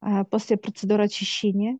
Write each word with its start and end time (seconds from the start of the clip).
А, 0.00 0.24
После 0.24 0.56
процедуры 0.56 1.04
очищения. 1.04 1.78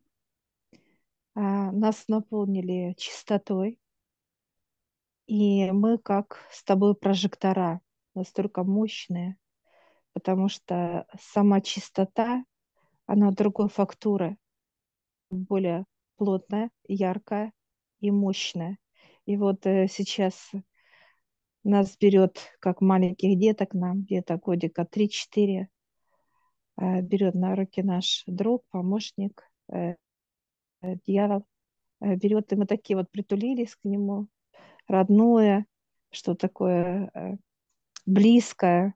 А, 1.33 1.71
нас 1.71 2.05
наполнили 2.07 2.93
чистотой, 2.97 3.79
и 5.27 5.71
мы 5.71 5.97
как 5.97 6.45
с 6.51 6.63
тобой 6.63 6.93
прожектора, 6.93 7.79
настолько 8.15 8.63
мощные, 8.63 9.37
потому 10.13 10.49
что 10.49 11.07
сама 11.19 11.61
чистота, 11.61 12.43
она 13.05 13.31
другой 13.31 13.69
фактуры, 13.69 14.37
более 15.29 15.85
плотная, 16.17 16.69
яркая 16.87 17.53
и 18.01 18.11
мощная. 18.11 18.77
И 19.25 19.37
вот 19.37 19.65
э, 19.65 19.87
сейчас 19.87 20.51
нас 21.63 21.95
берет, 21.97 22.39
как 22.59 22.81
маленьких 22.81 23.39
деток, 23.39 23.73
нам 23.73 24.01
где-то 24.01 24.37
годика 24.37 24.83
3-4, 24.83 25.61
э, 25.61 25.67
берет 26.81 27.35
на 27.35 27.55
руки 27.55 27.83
наш 27.83 28.23
друг, 28.25 28.63
помощник, 28.71 29.43
э, 29.71 29.95
э, 30.81 30.95
дьявол, 31.05 31.45
э, 32.01 32.15
берет, 32.15 32.51
и 32.51 32.55
мы 32.55 32.65
такие 32.65 32.97
вот 32.97 33.09
притулились 33.11 33.75
к 33.75 33.83
нему, 33.83 34.27
родное, 34.87 35.65
что 36.09 36.35
такое 36.35 37.11
э, 37.13 37.37
близкое 38.05 38.95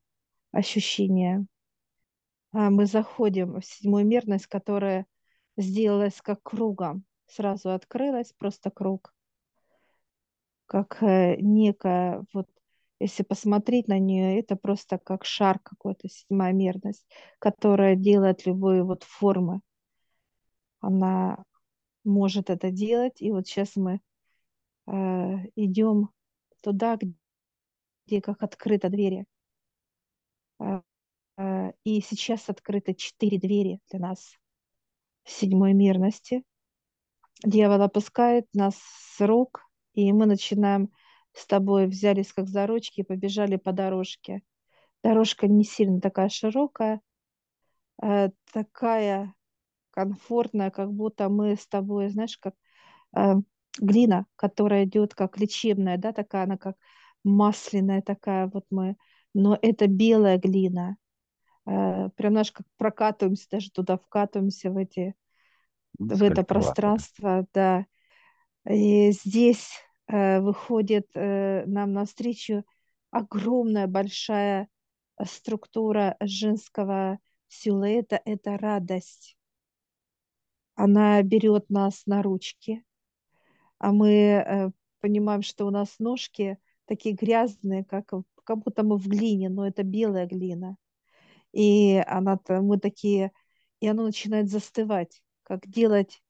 ощущение. 0.51 1.45
А 2.51 2.69
мы 2.69 2.85
заходим 2.85 3.59
в 3.59 3.65
седьмую 3.65 4.05
мерность, 4.05 4.47
которая 4.47 5.05
сделалась 5.57 6.21
как 6.21 6.41
кругом, 6.41 7.05
сразу 7.27 7.71
открылась, 7.71 8.33
просто 8.37 8.71
круг, 8.71 9.13
как 10.65 11.03
э, 11.03 11.35
некая, 11.39 12.25
вот 12.33 12.47
если 12.99 13.23
посмотреть 13.23 13.87
на 13.87 13.99
нее, 13.99 14.39
это 14.39 14.55
просто 14.55 14.97
как 14.97 15.25
шар 15.25 15.59
какой-то, 15.59 16.07
седьмая 16.07 16.53
мерность, 16.53 17.05
которая 17.39 17.95
делает 17.95 18.45
любые 18.45 18.83
вот 18.83 19.03
формы. 19.03 19.61
Она 20.79 21.43
может 22.03 22.49
это 22.49 22.71
делать, 22.71 23.21
и 23.21 23.31
вот 23.31 23.47
сейчас 23.47 23.75
мы 23.75 23.99
э, 24.87 24.91
идем 25.55 26.09
туда, 26.61 26.97
где 28.05 28.21
как 28.21 28.43
открыты 28.43 28.89
двери. 28.89 29.25
Э, 30.59 30.81
э, 31.37 31.71
и 31.83 32.01
сейчас 32.01 32.47
открыты 32.49 32.93
четыре 32.93 33.39
двери 33.39 33.79
для 33.89 33.99
нас 33.99 34.37
седьмой 35.25 35.73
мирности. 35.73 36.43
Дьявол 37.43 37.81
опускает 37.81 38.45
нас 38.53 38.75
с 38.77 39.25
рук, 39.25 39.61
и 39.93 40.13
мы 40.13 40.25
начинаем 40.25 40.91
с 41.35 41.45
тобой 41.47 41.87
взялись 41.87 42.33
как 42.33 42.47
за 42.49 42.67
ручки 42.67 43.01
и 43.01 43.03
побежали 43.03 43.57
по 43.57 43.73
дорожке. 43.73 44.41
Дорожка 45.03 45.47
не 45.47 45.63
сильно 45.63 46.01
такая 46.01 46.29
широкая, 46.29 47.01
э, 48.01 48.29
такая 48.51 49.33
комфортная, 49.91 50.71
как 50.71 50.91
будто 50.93 51.29
мы 51.29 51.55
с 51.55 51.67
тобой, 51.67 52.09
знаешь, 52.09 52.37
как 52.37 52.55
э, 53.15 53.35
глина, 53.79 54.25
которая 54.35 54.85
идет 54.85 55.15
как 55.15 55.37
лечебная, 55.37 55.97
да, 55.97 56.13
такая 56.13 56.43
она 56.43 56.57
как 56.57 56.77
масляная 57.23 58.01
такая 58.01 58.47
вот 58.47 58.65
мы, 58.69 58.97
но 59.33 59.57
это 59.61 59.87
белая 59.87 60.37
глина. 60.37 60.97
Э, 61.67 62.09
прям, 62.15 62.33
знаешь, 62.33 62.51
как 62.51 62.65
прокатываемся, 62.77 63.47
даже 63.51 63.71
туда 63.71 63.97
вкатываемся 63.97 64.71
в 64.71 64.77
эти, 64.77 65.15
Ну, 65.99 66.15
в 66.15 66.23
это 66.23 66.43
пространство, 66.43 67.47
да. 67.53 67.85
И 68.69 69.11
здесь 69.11 69.69
выходит 70.07 71.07
э, 71.15 71.65
нам 71.65 71.93
навстречу 71.93 72.63
огромная 73.15 73.87
большая 73.87 74.67
э, 75.17 75.25
структура 75.25 76.17
женского 76.19 77.19
силуэта, 77.47 78.21
это 78.25 78.57
радость. 78.57 79.37
Она 80.75 81.23
берет 81.23 81.69
нас 81.69 82.05
на 82.05 82.21
ручки, 82.21 82.83
а 83.79 83.93
мы 83.93 84.09
э, 84.11 84.71
понимаем, 84.99 85.41
что 85.41 85.65
у 85.65 85.69
нас 85.69 85.99
ножки 85.99 86.57
такие 86.85 87.15
грязные, 87.15 87.85
как, 87.85 88.11
как 88.43 88.57
будто 88.59 88.83
мы 88.83 88.97
в 88.97 89.07
глине, 89.07 89.49
но 89.49 89.65
это 89.65 89.83
белая 89.83 90.27
глина. 90.27 90.75
И 91.53 92.03
она, 92.05 92.37
мы 92.49 92.77
такие, 92.79 93.31
и 93.79 93.87
оно 93.87 94.03
начинает 94.03 94.49
застывать, 94.49 95.21
как 95.43 95.65
делать 95.67 96.21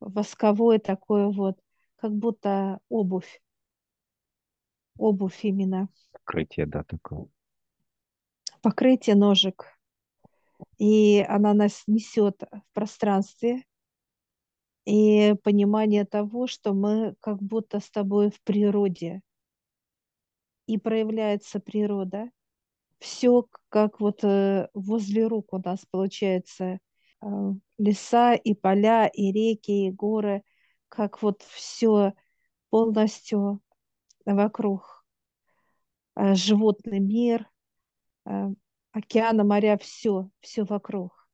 восковое 0.00 0.80
такое 0.80 1.28
вот, 1.28 1.61
как 2.02 2.12
будто 2.16 2.80
обувь, 2.88 3.40
обувь 4.98 5.44
именно, 5.44 5.88
Покрытие, 6.10 6.66
да, 6.66 6.82
такое. 6.82 7.26
покрытие 8.60 9.14
ножек. 9.14 9.78
И 10.78 11.24
она 11.28 11.54
нас 11.54 11.84
несет 11.86 12.42
в 12.42 12.74
пространстве, 12.74 13.62
и 14.84 15.36
понимание 15.44 16.04
того, 16.04 16.48
что 16.48 16.74
мы 16.74 17.14
как 17.20 17.40
будто 17.40 17.78
с 17.78 17.88
тобой 17.88 18.30
в 18.30 18.42
природе, 18.42 19.20
и 20.66 20.78
проявляется 20.78 21.60
природа. 21.60 22.30
Все 22.98 23.46
как 23.68 24.00
вот 24.00 24.24
э, 24.24 24.68
возле 24.74 25.28
рук 25.28 25.52
у 25.52 25.58
нас 25.58 25.86
получается 25.88 26.64
э, 27.20 27.26
леса 27.78 28.34
и 28.34 28.54
поля, 28.54 29.06
и 29.06 29.30
реки, 29.30 29.86
и 29.86 29.90
горы, 29.92 30.42
как 30.92 31.22
вот 31.22 31.40
все 31.42 32.12
полностью 32.68 33.62
вокруг. 34.26 35.06
Э, 36.14 36.34
Животный 36.34 37.00
мир, 37.00 37.50
э, 38.26 38.48
океаны, 38.92 39.42
моря, 39.42 39.78
все, 39.78 40.28
все 40.40 40.64
вокруг. 40.64 41.26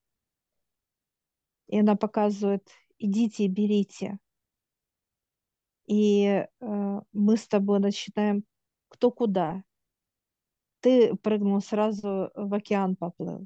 И 1.66 1.80
она 1.80 1.96
показывает, 1.96 2.70
идите 2.98 3.46
и 3.46 3.48
берите. 3.48 4.18
И 5.86 6.24
э, 6.26 6.46
мы 7.12 7.36
с 7.36 7.48
тобой 7.48 7.80
начинаем 7.80 8.44
кто 8.86 9.10
куда. 9.10 9.64
Ты 10.80 11.16
прыгнул 11.16 11.60
сразу 11.60 12.30
в 12.36 12.54
океан 12.54 12.94
поплыл. 12.94 13.44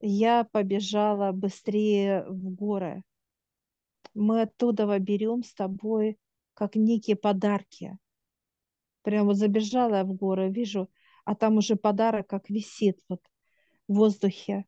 Я 0.00 0.44
побежала 0.44 1.32
быстрее 1.32 2.26
в 2.28 2.50
горы. 2.50 3.02
Мы 4.20 4.42
оттуда 4.42 4.98
берем 4.98 5.42
с 5.42 5.54
тобой 5.54 6.18
как 6.52 6.76
некие 6.76 7.16
подарки. 7.16 7.96
Прямо 9.00 9.32
забежала 9.32 9.94
я 9.94 10.04
в 10.04 10.12
горы, 10.12 10.50
вижу, 10.50 10.90
а 11.24 11.34
там 11.34 11.56
уже 11.56 11.74
подарок 11.74 12.26
как 12.26 12.50
висит 12.50 13.00
вот 13.08 13.22
в 13.88 13.94
воздухе, 13.94 14.66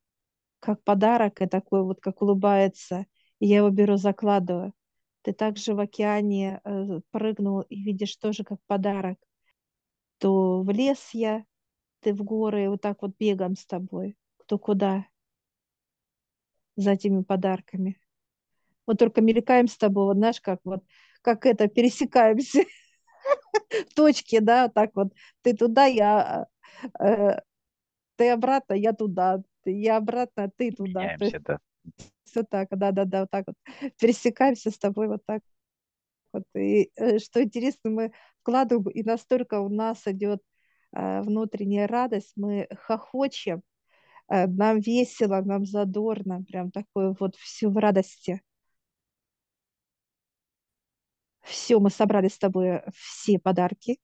как 0.58 0.82
подарок 0.84 1.42
и 1.42 1.46
такой 1.46 1.84
вот, 1.84 2.00
как 2.00 2.22
улыбается. 2.22 3.04
И 3.40 3.46
я 3.46 3.58
его 3.58 3.68
беру, 3.68 3.98
закладываю. 3.98 4.72
Ты 5.20 5.34
также 5.34 5.74
в 5.74 5.80
океане 5.80 6.62
э, 6.64 7.00
прыгнул 7.10 7.60
и 7.60 7.76
видишь 7.82 8.16
тоже 8.16 8.44
как 8.44 8.58
подарок. 8.66 9.18
То 10.16 10.62
в 10.62 10.70
лес 10.70 11.10
я, 11.12 11.44
ты 12.00 12.14
в 12.14 12.22
горы, 12.24 12.64
и 12.64 12.68
вот 12.68 12.80
так 12.80 13.02
вот 13.02 13.18
бегаем 13.18 13.56
с 13.56 13.66
тобой. 13.66 14.16
Кто 14.38 14.58
куда 14.58 15.04
за 16.76 16.92
этими 16.92 17.22
подарками. 17.22 18.01
Вот 18.86 18.98
только 18.98 19.20
мелькаем 19.20 19.68
с 19.68 19.76
тобой, 19.76 20.06
вот 20.06 20.16
знаешь, 20.16 20.40
как 20.40 20.60
вот, 20.64 20.84
как 21.22 21.46
это, 21.46 21.68
пересекаемся 21.68 22.64
в 23.90 23.94
точке, 23.94 24.40
да, 24.40 24.68
так 24.68 24.90
вот. 24.94 25.12
Ты 25.42 25.54
туда, 25.54 25.86
я, 25.86 26.46
э, 27.00 27.38
ты 28.16 28.30
обратно, 28.30 28.74
я 28.74 28.92
туда, 28.92 29.42
я 29.64 29.96
обратно, 29.96 30.50
ты 30.56 30.72
туда. 30.72 31.02
Меняемся, 31.02 31.40
да. 31.40 31.58
вот 32.34 32.50
так, 32.50 32.68
да-да-да, 32.70 33.20
вот 33.20 33.30
так 33.30 33.44
вот. 33.46 33.56
Пересекаемся 33.98 34.70
с 34.70 34.78
тобой 34.78 35.08
вот 35.08 35.22
так 35.26 35.42
вот. 36.32 36.44
И 36.56 36.90
э, 36.96 37.18
что 37.18 37.42
интересно, 37.42 37.90
мы 37.90 38.12
вкладываем, 38.40 38.88
и 38.88 39.02
настолько 39.02 39.60
у 39.60 39.68
нас 39.68 40.06
идет 40.06 40.40
э, 40.92 41.20
внутренняя 41.22 41.86
радость, 41.86 42.32
мы 42.36 42.68
хохочем, 42.86 43.62
э, 44.28 44.46
нам 44.46 44.80
весело, 44.80 45.42
нам 45.42 45.66
задорно, 45.66 46.42
прям 46.44 46.70
такое 46.70 47.14
вот 47.18 47.36
все 47.36 47.68
в 47.68 47.76
радости. 47.76 48.42
Все, 51.42 51.80
мы 51.80 51.90
собрали 51.90 52.28
с 52.28 52.38
тобой 52.38 52.82
все 52.94 53.38
подарки, 53.38 53.98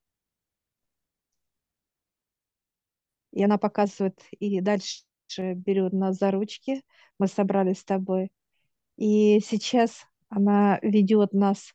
и 3.31 3.43
она 3.43 3.57
показывает, 3.57 4.21
и 4.39 4.59
дальше 4.61 5.03
берет 5.37 5.93
нас 5.93 6.17
за 6.17 6.31
ручки, 6.31 6.83
мы 7.17 7.27
собрали 7.27 7.73
с 7.73 7.83
тобой, 7.83 8.31
и 8.97 9.39
сейчас 9.39 10.05
она 10.29 10.79
ведет 10.81 11.33
нас 11.33 11.73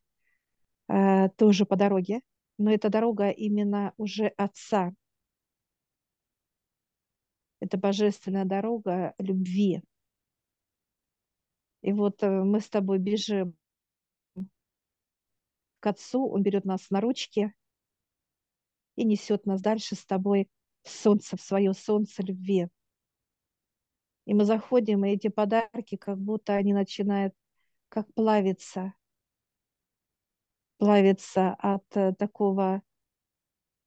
э, 0.89 1.29
тоже 1.37 1.65
по 1.65 1.77
дороге, 1.77 2.21
но 2.59 2.73
эта 2.73 2.91
дорога 2.91 3.31
именно 3.31 3.95
уже 3.97 4.27
Отца, 4.37 4.93
это 7.61 7.79
божественная 7.79 8.45
дорога 8.45 9.15
любви. 9.19 9.83
И 11.81 11.93
вот 11.93 12.23
э, 12.23 12.29
мы 12.29 12.61
с 12.61 12.69
тобой 12.69 12.99
бежим 12.99 13.57
к 15.85 15.87
Отцу, 15.87 16.27
Он 16.27 16.43
берет 16.43 16.65
нас 16.65 16.89
на 16.89 17.03
ручки 17.03 17.53
и 18.97 19.05
несет 19.05 19.45
нас 19.45 19.61
дальше 19.61 19.97
с 19.97 20.07
тобой 20.07 20.49
в 20.83 20.89
солнце, 20.89 21.37
в 21.37 21.43
свое 21.43 21.75
солнце 21.75 22.23
любви. 22.23 22.69
И 24.25 24.33
мы 24.33 24.47
заходим, 24.47 25.05
и 25.05 25.11
эти 25.11 25.29
подарки, 25.29 25.97
как 25.97 26.19
будто 26.19 26.55
они 26.55 26.73
начинают 26.73 27.35
как 27.91 28.11
плавиться, 28.15 28.95
плавиться 30.79 31.53
от 31.59 31.85
э, 31.99 32.15
такого, 32.15 32.81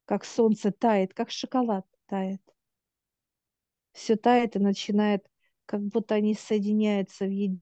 как 0.06 0.24
солнце 0.24 0.72
тает, 0.72 1.16
как 1.16 1.32
шоколад 1.32 1.88
тает. 2.06 2.44
Все 3.94 4.18
тает 4.18 4.56
и 4.56 4.60
начинает, 4.60 5.28
как 5.66 5.82
будто 5.82 6.14
они 6.14 6.36
соединяются 6.36 7.26
в 7.26 7.60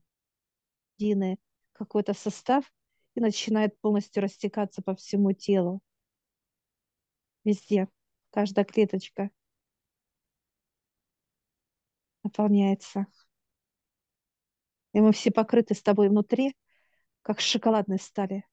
единый 0.98 1.38
какой-то 1.72 2.12
состав 2.12 2.70
и 3.16 3.20
начинает 3.20 3.80
полностью 3.80 4.22
растекаться 4.22 4.82
по 4.82 4.94
всему 4.94 5.32
телу. 5.32 5.80
Везде, 7.44 7.88
каждая 8.30 8.66
клеточка 8.66 9.30
наполняется. 12.22 13.06
И 14.92 15.00
мы 15.00 15.12
все 15.12 15.30
покрыты 15.30 15.74
с 15.74 15.82
тобой 15.82 16.10
внутри, 16.10 16.54
как 17.22 17.40
шоколадной 17.40 17.98
стали. 17.98 18.44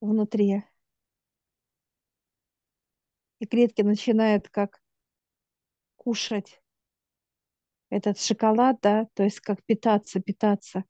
Внутри. 0.00 0.62
И 3.38 3.46
клетки 3.46 3.82
начинают 3.82 4.48
как 4.48 4.80
кушать 5.96 6.62
этот 7.90 8.18
шоколад, 8.18 8.78
да, 8.80 9.08
то 9.14 9.24
есть 9.24 9.40
как 9.40 9.62
питаться, 9.64 10.20
питаться, 10.20 10.84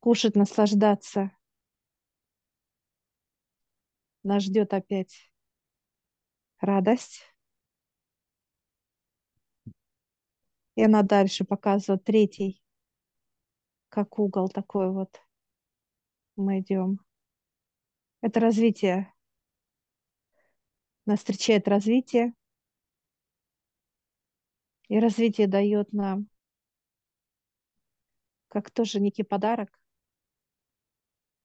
кушать, 0.00 0.34
наслаждаться. 0.34 1.30
Нас 4.22 4.42
ждет 4.44 4.74
опять 4.74 5.30
радость. 6.58 7.22
И 10.74 10.82
она 10.82 11.02
дальше 11.02 11.44
показывает 11.44 12.04
третий, 12.04 12.62
как 13.88 14.18
угол 14.18 14.48
такой 14.48 14.90
вот. 14.90 15.20
Мы 16.36 16.60
идем. 16.60 17.00
Это 18.22 18.40
развитие. 18.40 19.12
Нас 21.04 21.18
встречает 21.18 21.68
развитие. 21.68 22.34
И 24.88 24.98
развитие 24.98 25.46
дает 25.46 25.92
нам 25.92 26.28
как 28.50 28.70
тоже 28.70 29.00
некий 29.00 29.22
подарок. 29.22 29.79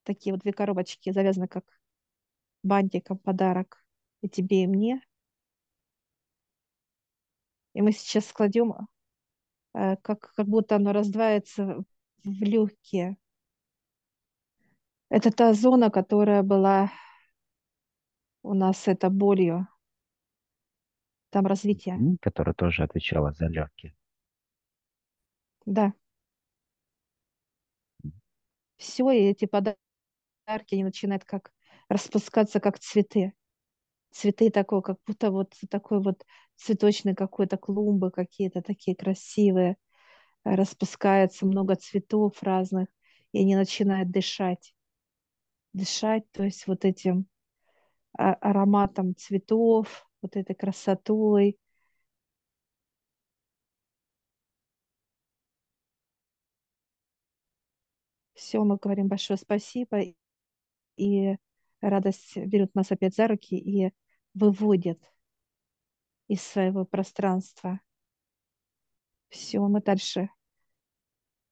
Такие 0.05 0.33
вот 0.33 0.43
две 0.43 0.53
коробочки 0.53 1.11
завязаны 1.11 1.47
как 1.47 1.65
бантиком 2.63 3.17
подарок 3.17 3.83
и 4.21 4.29
тебе, 4.29 4.63
и 4.63 4.67
мне. 4.67 5.01
И 7.73 7.81
мы 7.81 7.91
сейчас 7.91 8.27
складем, 8.27 8.73
э, 9.73 9.97
как, 9.97 10.33
как 10.33 10.47
будто 10.47 10.77
оно 10.77 10.93
раздваивается 10.93 11.83
в 12.23 12.43
легкие. 12.43 13.17
Это 15.09 15.31
та 15.31 15.53
зона, 15.53 15.89
которая 15.89 16.43
была 16.43 16.91
у 18.43 18.53
нас 18.53 18.87
это 18.87 19.09
болью. 19.09 19.67
Там 21.31 21.47
развитие. 21.47 21.99
Которая 22.21 22.53
тоже 22.53 22.83
отвечала 22.83 23.33
за 23.33 23.47
легкие. 23.47 23.95
Да. 25.65 25.93
Все, 28.77 29.09
и 29.11 29.29
эти 29.31 29.45
подарки, 29.45 29.79
они 30.47 30.83
начинают 30.83 31.25
как 31.25 31.51
распускаться, 31.89 32.59
как 32.59 32.79
цветы. 32.79 33.33
Цветы 34.11 34.49
такой, 34.51 34.81
как 34.83 34.97
будто 35.07 35.31
вот 35.31 35.53
такой 35.69 36.01
вот 36.01 36.25
цветочный 36.57 37.15
какой-то 37.15 37.57
клумбы 37.57 38.11
какие-то 38.11 38.61
такие 38.61 38.95
красивые. 38.97 39.77
Распускается 40.45 41.45
много 41.45 41.75
цветов 41.75 42.41
разных, 42.43 42.87
и 43.33 43.39
они 43.41 43.55
начинают 43.55 44.11
дышать. 44.11 44.75
Дышать, 45.73 46.31
то 46.31 46.43
есть 46.43 46.65
вот 46.67 46.85
этим 46.85 47.27
а, 48.17 48.33
ароматом 48.35 49.15
цветов, 49.15 50.07
вот 50.21 50.35
этой 50.37 50.55
красотой. 50.55 51.57
Все, 58.33 58.63
мы 58.63 58.77
говорим 58.77 59.07
большое 59.09 59.37
спасибо, 59.37 59.99
и 60.97 61.37
радость 61.81 62.37
берет 62.37 62.73
нас 62.75 62.91
опять 62.91 63.15
за 63.15 63.27
руки 63.27 63.55
и 63.57 63.91
выводит 64.33 65.01
из 66.27 66.41
своего 66.41 66.85
пространства. 66.85 67.79
Все, 69.29 69.59
мы 69.59 69.81
дальше. 69.81 70.29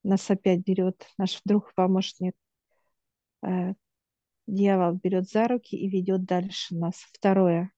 Нас 0.03 0.29
опять 0.29 0.61
берет 0.61 1.07
наш 1.17 1.41
друг, 1.45 1.73
помощник. 1.75 2.35
Э, 3.41 3.73
дьявол 4.47 4.93
берет 4.95 5.29
за 5.29 5.47
руки 5.47 5.75
и 5.75 5.89
ведет 5.89 6.25
дальше 6.25 6.75
нас. 6.75 6.95
Второе. 7.13 7.71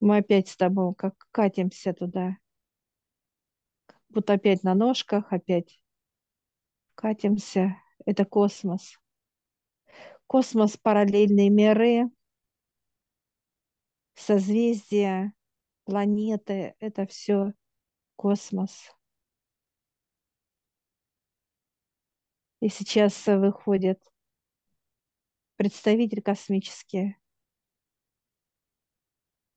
Мы 0.00 0.18
опять 0.18 0.48
с 0.48 0.56
тобой 0.56 0.94
как 0.94 1.14
катимся 1.32 1.94
туда. 1.94 2.36
Будто 4.14 4.34
опять 4.34 4.62
на 4.62 4.76
ножках, 4.76 5.32
опять 5.32 5.80
катимся. 6.94 7.76
Это 8.06 8.24
космос. 8.24 8.96
Космос, 10.28 10.76
параллельные 10.76 11.50
миры, 11.50 12.10
созвездия, 14.14 15.32
планеты, 15.82 16.76
это 16.78 17.08
все 17.08 17.54
космос. 18.14 18.94
И 22.60 22.68
сейчас 22.68 23.26
выходит 23.26 24.00
представитель 25.56 26.22
космический. 26.22 27.16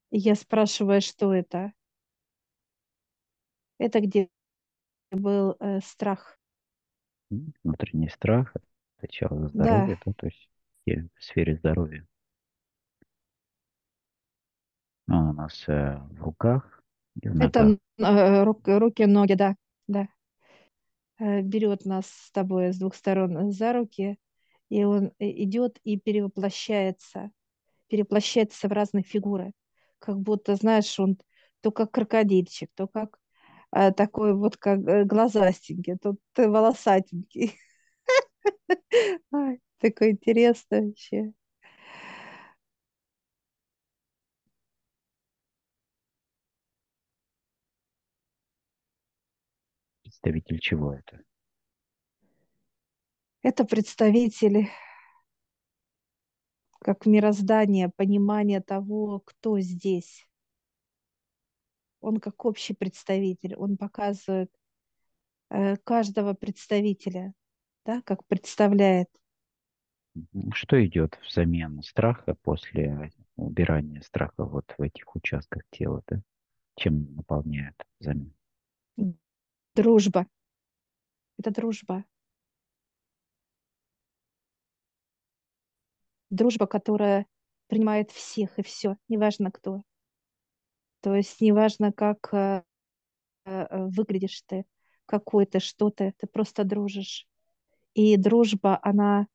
И 0.10 0.18
я 0.18 0.34
спрашиваю, 0.34 1.02
что 1.02 1.32
это? 1.32 1.74
Это 3.78 4.00
где 4.00 4.30
был 5.12 5.56
э, 5.60 5.80
страх. 5.82 6.40
Внутренний 7.64 8.10
страх, 8.10 8.54
начало 9.02 9.48
здоровья, 9.50 9.98
да. 10.06 10.12
Да, 10.12 10.14
то 10.14 10.26
есть 10.28 10.50
в 10.86 11.24
сфере 11.24 11.56
здоровья. 11.58 12.06
Он 15.10 15.30
у 15.30 15.34
нас 15.34 15.64
э, 15.68 15.98
в 16.12 16.22
руках. 16.22 16.82
Это 17.22 17.78
э, 17.98 18.44
руки, 18.44 18.72
руки, 18.72 19.06
ноги, 19.06 19.34
да, 19.34 19.56
да. 19.88 20.08
Э, 21.20 21.42
берет 21.42 21.86
нас 21.86 22.08
с 22.08 22.32
тобой 22.32 22.74
с 22.74 22.78
двух 22.78 22.96
сторон 22.96 23.52
за 23.52 23.74
руки, 23.74 24.18
и 24.70 24.84
он 24.84 25.12
идет 25.20 25.80
и 25.84 25.98
перевоплощается, 25.98 27.32
переплощается 27.88 28.68
в 28.68 28.72
разные 28.72 29.04
фигуры, 29.04 29.54
как 30.00 30.20
будто, 30.20 30.56
знаешь, 30.56 31.00
он 31.00 31.18
то 31.62 31.72
как 31.72 31.92
крокодильчик, 31.92 32.70
то 32.76 32.88
как 32.88 33.18
а, 33.18 33.20
такой 33.92 34.34
вот 34.36 34.58
как 34.58 34.80
э, 34.88 35.04
глазастенький, 35.06 35.98
то 35.98 36.16
ты 36.34 36.50
волосатенький. 36.50 37.58
Такой 39.80 40.12
интересный 40.12 40.88
вообще. 40.88 41.34
Представитель 50.02 50.60
чего 50.60 50.94
это? 50.94 51.22
Это 53.42 53.66
представители 53.66 54.70
как 56.82 57.06
мироздание, 57.06 57.90
понимание 57.96 58.62
того, 58.62 59.20
кто 59.26 59.60
здесь. 59.60 60.26
Он 62.08 62.22
как 62.22 62.46
общий 62.46 62.74
представитель, 62.74 63.54
он 63.58 63.76
показывает 63.76 64.50
э, 65.50 65.76
каждого 65.76 66.34
представителя, 66.34 67.34
да, 67.86 68.02
как 68.02 68.26
представляет. 68.28 69.10
Что 70.54 70.82
идет 70.86 71.20
взамен 71.22 71.84
страха 71.84 72.36
после 72.36 73.12
убирания 73.36 74.00
страха 74.04 74.46
вот 74.46 74.74
в 74.78 74.82
этих 74.82 75.14
участках 75.18 75.64
тела, 75.70 76.02
да? 76.08 76.22
Чем 76.78 77.14
наполняет 77.14 77.76
взамен? 78.00 78.34
Дружба. 79.76 80.28
Это 81.38 81.52
дружба. 81.52 82.06
Дружба, 86.30 86.68
которая 86.68 87.26
принимает 87.68 88.12
всех 88.12 88.60
и 88.60 88.64
все, 88.64 88.96
неважно 89.10 89.52
кто. 89.52 89.84
То 91.02 91.16
есть 91.16 91.42
неважно, 91.42 91.92
как 91.92 92.34
э, 92.34 92.64
э, 93.46 93.86
выглядишь 93.88 94.44
ты, 94.48 94.66
какой 95.06 95.46
ты, 95.46 95.60
что 95.60 95.90
ты, 95.90 96.14
ты 96.18 96.28
просто 96.28 96.64
дружишь. 96.64 97.28
И 97.96 98.18
дружба, 98.18 98.80
она 98.84 99.28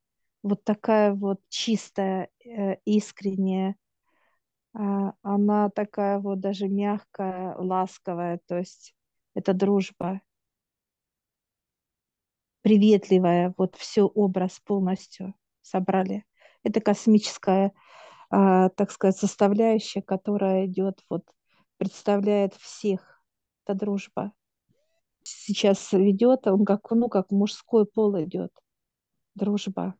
вот 0.43 0.63
такая 0.65 1.13
вот 1.13 1.41
чистая, 1.49 2.29
э, 2.45 2.77
искренняя, 2.85 3.75
А, 4.73 5.13
она 5.23 5.69
такая 5.69 6.19
вот 6.19 6.39
даже 6.39 6.67
мягкая, 6.67 7.55
ласковая, 7.57 8.39
то 8.47 8.57
есть 8.57 8.95
это 9.35 9.53
дружба, 9.53 10.21
приветливая, 12.61 13.53
вот 13.57 13.75
все 13.75 14.03
образ 14.03 14.59
полностью 14.59 15.33
собрали. 15.61 16.25
Это 16.63 16.79
космическая, 16.81 17.73
а, 18.29 18.69
так 18.69 18.91
сказать, 18.91 19.17
составляющая, 19.17 20.01
которая 20.01 20.67
идет, 20.67 21.01
вот, 21.09 21.25
представляет 21.83 22.53
всех. 22.55 23.21
Это 23.65 23.77
дружба. 23.77 24.31
Сейчас 25.23 25.91
ведет, 25.91 26.47
он 26.47 26.63
как, 26.63 26.89
ну, 26.91 27.09
как 27.09 27.29
мужской 27.31 27.85
пол 27.85 28.21
идет. 28.23 28.51
Дружба. 29.35 29.95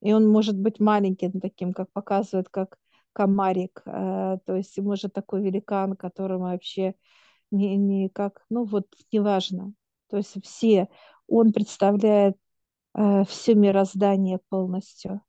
И 0.00 0.12
он 0.14 0.26
может 0.28 0.58
быть 0.58 0.80
маленьким 0.80 1.40
таким, 1.40 1.74
как 1.74 1.92
показывает, 1.92 2.48
как 2.48 2.78
комарик. 3.12 3.82
э, 3.84 4.38
То 4.46 4.56
есть 4.56 4.78
может 4.78 5.12
такой 5.12 5.42
великан, 5.42 5.94
который 5.96 6.38
вообще 6.38 6.94
не, 7.50 7.76
не 7.76 8.08
как, 8.08 8.44
ну 8.50 8.64
вот, 8.64 8.86
неважно. 9.12 9.74
То 10.08 10.16
есть 10.18 10.42
все, 10.42 10.88
он 11.28 11.52
представляет 11.52 12.36
э, 12.94 13.24
все 13.26 13.54
мироздание 13.54 14.40
полностью. 14.48 15.22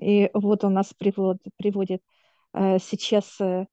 И 0.00 0.30
вот 0.34 0.64
он 0.64 0.74
нас 0.74 0.92
приводит, 0.94 1.42
приводит 1.56 2.02
э, 2.52 2.78
сейчас 2.78 3.40
э, 3.40 3.66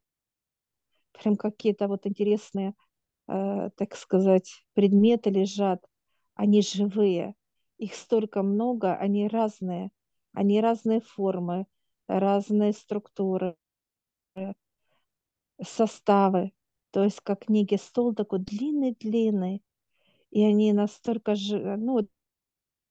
прям 1.11 1.35
какие-то 1.35 1.87
вот 1.87 2.05
интересные, 2.05 2.73
э, 3.27 3.69
так 3.75 3.95
сказать, 3.95 4.65
предметы 4.73 5.29
лежат. 5.29 5.85
Они 6.35 6.61
живые. 6.61 7.35
Их 7.77 7.93
столько 7.95 8.43
много, 8.43 8.95
они 8.95 9.27
разные. 9.27 9.91
Они 10.33 10.61
разные 10.61 11.01
формы, 11.01 11.65
разные 12.07 12.73
структуры, 12.73 13.55
составы. 15.61 16.51
То 16.91 17.03
есть 17.03 17.21
как 17.21 17.45
книги 17.45 17.75
стол 17.75 18.13
такой 18.13 18.39
длинный-длинный. 18.39 19.63
И 20.31 20.43
они 20.43 20.73
настолько 20.73 21.35
же, 21.35 21.77
ну, 21.77 22.07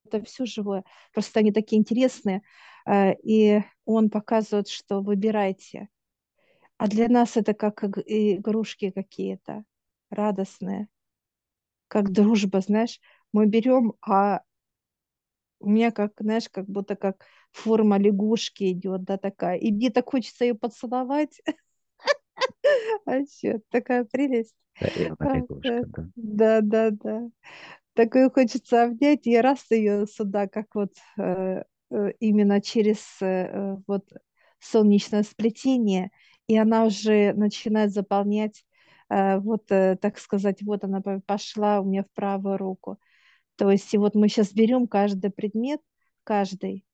это 0.05 0.25
все 0.25 0.47
живое. 0.47 0.85
Просто 1.13 1.41
они 1.41 1.53
такие 1.53 1.81
интересные. 1.81 2.43
Э, 2.87 3.15
И 3.23 3.63
он 3.85 4.11
показывает, 4.11 4.69
что 4.69 5.01
выбирайте. 5.03 5.89
А 6.79 6.89
для 6.89 7.09
нас 7.09 7.37
это 7.37 7.55
как 7.55 7.85
иг- 7.85 8.05
игрушки 8.07 8.91
какие-то, 8.91 9.65
радостные, 10.11 10.89
как 11.89 12.11
дружба, 12.13 12.61
знаешь. 12.61 13.01
Мы 13.33 13.47
берем, 13.47 13.95
а 14.03 14.41
у 15.61 15.71
меня 15.71 15.91
как, 15.93 16.13
знаешь, 16.19 16.49
как 16.51 16.67
будто 16.67 16.97
как 16.97 17.25
форма 17.53 17.99
лягушки 17.99 18.73
идет, 18.73 19.05
да, 19.05 19.17
такая. 19.19 19.57
И 19.59 19.71
мне 19.73 19.91
так 19.91 20.09
хочется 20.11 20.45
ее 20.45 20.55
поцеловать. 20.55 21.41
Вообще, 23.07 23.61
такая 23.71 24.05
прелесть. 24.05 24.55
Лягушка, 24.95 25.87
да, 26.17 26.61
да. 26.63 26.91
да, 26.91 27.29
такую 27.95 28.31
хочется 28.33 28.85
обнять, 28.85 29.27
и 29.27 29.37
раз 29.39 29.71
ее 29.71 30.07
сюда, 30.07 30.49
как 30.49 30.75
вот 30.75 30.93
э, 31.19 31.23
э, 31.23 31.65
именно 32.21 32.61
через 32.61 33.01
э, 33.21 33.27
э, 33.27 33.77
вот 33.87 34.05
солнечное 34.59 35.23
сплетение, 35.23 36.11
и 36.47 36.57
она 36.57 36.85
уже 36.85 37.33
начинает 37.35 37.93
заполнять, 37.93 38.65
э, 39.11 39.39
вот, 39.39 39.71
э, 39.71 39.97
так 40.01 40.19
сказать, 40.19 40.63
вот 40.63 40.85
она 40.85 41.01
по- 41.01 41.21
пошла 41.21 41.81
у 41.81 41.85
меня 41.85 42.05
в 42.05 42.11
правую 42.15 42.57
руку. 42.59 42.99
То 43.57 43.71
есть, 43.71 43.93
и 43.95 43.99
вот 43.99 44.15
мы 44.15 44.29
сейчас 44.29 44.53
берем 44.53 44.89
каждый 44.89 45.31
предмет, 45.31 45.81
каждый, 46.25 46.85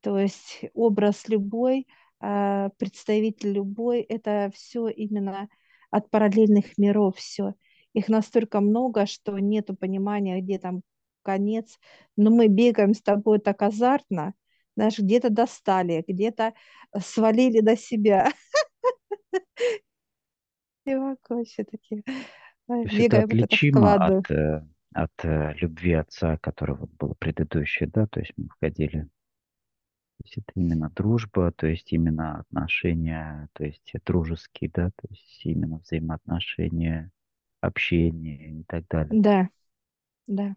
то 0.00 0.18
есть 0.18 0.64
образ 0.74 1.28
любой, 1.28 1.86
представитель 2.18 3.52
любой, 3.52 4.00
это 4.02 4.50
все 4.54 4.88
именно 4.88 5.48
от 5.90 6.10
параллельных 6.10 6.76
миров 6.78 7.16
все. 7.16 7.54
Их 7.94 8.08
настолько 8.08 8.60
много, 8.60 9.06
что 9.06 9.38
нету 9.38 9.74
понимания, 9.74 10.40
где 10.40 10.58
там 10.58 10.82
конец. 11.22 11.78
Но 12.16 12.30
мы 12.30 12.48
бегаем 12.48 12.94
с 12.94 13.02
тобой 13.02 13.38
так 13.38 13.62
азартно, 13.62 14.34
знаешь, 14.76 14.98
где-то 14.98 15.30
достали, 15.30 16.04
где-то 16.06 16.54
свалили 17.00 17.60
до 17.60 17.76
себя. 17.76 18.30
И 20.86 20.94
вообще 20.94 21.64
такие 21.64 22.02
это 22.70 22.96
бегаем, 22.96 23.24
отличимо 23.24 23.94
от, 23.94 24.30
э, 24.30 24.64
от 24.94 25.24
э, 25.24 25.54
любви 25.54 25.92
отца, 25.92 26.38
которая 26.38 26.76
вот 26.76 26.90
была 26.98 27.14
предыдущая, 27.14 27.88
да, 27.92 28.06
то 28.06 28.20
есть 28.20 28.32
мы 28.36 28.48
входили. 28.48 29.02
То 30.18 30.24
есть 30.24 30.38
это 30.38 30.52
именно 30.54 30.90
дружба, 30.90 31.52
то 31.52 31.66
есть 31.66 31.92
именно 31.92 32.40
отношения, 32.40 33.48
то 33.54 33.64
есть 33.64 33.92
дружеские, 34.04 34.70
да, 34.72 34.90
то 34.90 35.08
есть 35.08 35.40
именно 35.44 35.78
взаимоотношения, 35.78 37.10
общение 37.60 38.60
и 38.60 38.64
так 38.64 38.86
далее. 38.88 39.20
Да, 39.20 39.48
да. 40.26 40.56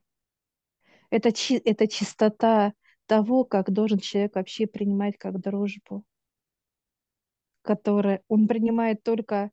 Это, 1.14 1.32
чи- 1.32 1.56
это 1.64 1.88
чистота 1.88 2.74
того, 3.06 3.46
как 3.46 3.72
должен 3.72 4.00
человек 4.00 4.36
вообще 4.36 4.68
принимать 4.68 5.18
как 5.18 5.40
дружбу, 5.40 6.04
которое 7.62 8.22
он 8.28 8.48
принимает 8.48 9.02
только 9.04 9.50